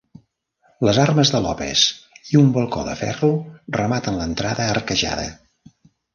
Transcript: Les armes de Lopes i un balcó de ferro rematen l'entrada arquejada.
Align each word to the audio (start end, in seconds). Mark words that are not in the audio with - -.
Les 0.87 0.99
armes 1.01 1.31
de 1.35 1.41
Lopes 1.43 1.83
i 2.31 2.39
un 2.41 2.49
balcó 2.57 2.87
de 2.89 2.97
ferro 3.03 3.31
rematen 3.79 4.19
l'entrada 4.23 4.69
arquejada. 4.79 5.29